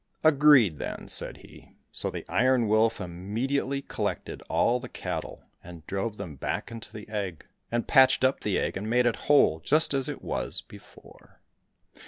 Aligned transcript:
Agreed, 0.23 0.79
then," 0.79 1.07
said 1.07 1.37
he. 1.45 1.75
So 1.91 2.09
the 2.09 2.25
Iron 2.27 2.67
Wolf 2.67 2.99
immediately 2.99 3.83
collected 3.83 4.41
all 4.49 4.79
the 4.79 4.89
cattle, 4.89 5.43
and 5.63 5.85
drove 5.85 6.17
them 6.17 6.37
back 6.37 6.71
into 6.71 6.91
the 6.91 7.07
egg, 7.07 7.45
and 7.71 7.87
patched 7.87 8.23
up 8.23 8.39
the 8.39 8.57
egg 8.57 8.75
and 8.75 8.89
made 8.89 9.05
it 9.05 9.15
whole 9.29 9.59
just 9.59 9.93
as 9.93 10.09
it 10.09 10.23
was 10.23 10.61
before. 10.61 11.39